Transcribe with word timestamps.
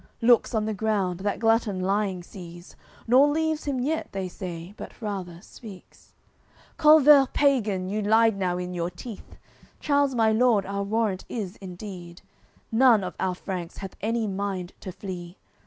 Looks 0.23 0.55
on 0.55 0.65
the 0.65 0.73
ground, 0.73 1.19
that 1.19 1.37
glutton 1.37 1.79
lying 1.79 2.23
sees, 2.23 2.75
Nor 3.05 3.27
leaves 3.27 3.65
him 3.65 3.79
yet, 3.79 4.09
they 4.13 4.27
say, 4.27 4.73
but 4.75 4.99
rather 4.99 5.39
speaks: 5.43 6.11
"Culvert 6.75 7.33
pagan, 7.33 7.87
you 7.87 8.01
lied 8.01 8.35
now 8.35 8.57
in 8.57 8.73
your 8.73 8.89
teeth, 8.89 9.37
Charles 9.79 10.15
my 10.15 10.31
lord 10.31 10.65
our 10.65 10.81
warrant 10.81 11.25
is 11.29 11.55
indeed; 11.57 12.23
None 12.71 13.03
of 13.03 13.15
our 13.19 13.35
Franks 13.35 13.77
hath 13.77 13.95
any 14.01 14.25
mind 14.25 14.73
to 14.79 14.91
flee. 14.91 15.37